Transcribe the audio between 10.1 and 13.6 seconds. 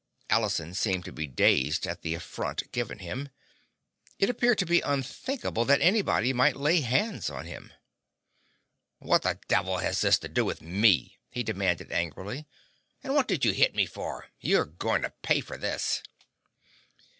to do with me?" he demanded angrily. "And what did you